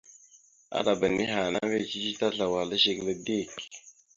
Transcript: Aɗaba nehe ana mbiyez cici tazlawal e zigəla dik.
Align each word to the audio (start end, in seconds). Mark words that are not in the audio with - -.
Aɗaba 0.77 1.07
nehe 1.09 1.35
ana 1.45 1.59
mbiyez 1.65 1.87
cici 1.91 2.11
tazlawal 2.19 2.69
e 2.75 2.77
zigəla 2.83 3.13
dik. 3.25 3.51